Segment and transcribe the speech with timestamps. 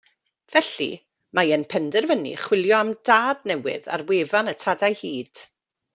[0.53, 0.87] Felly,
[1.39, 5.45] mae e'n penderfynu chwilio am dad newydd ar wefan y Tadau Hud.